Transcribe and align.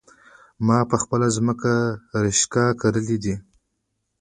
ما 0.67 0.77
په 0.89 0.95
خپله 1.03 1.27
ځمکه 1.37 1.73
رشکه 2.23 2.65
کرلي 2.81 3.17
دي 3.23 3.35